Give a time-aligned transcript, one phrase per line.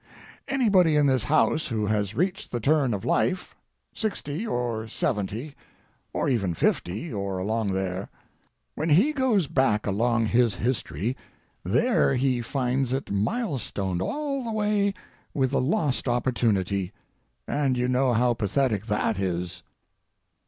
[0.47, 5.53] Anybody in this house who has reached the turn of life—sixty, or seventy,
[6.11, 11.15] or even fifty, or along there—when he goes back along his history,
[11.63, 14.95] there he finds it mile stoned all the way
[15.35, 16.91] with the lost opportunity,
[17.47, 19.61] and you know how pathetic that is.